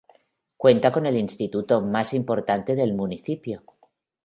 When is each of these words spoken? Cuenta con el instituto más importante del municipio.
Cuenta 0.57 0.91
con 0.91 1.05
el 1.05 1.15
instituto 1.15 1.79
más 1.79 2.15
importante 2.15 2.73
del 2.73 2.95
municipio. 2.95 3.63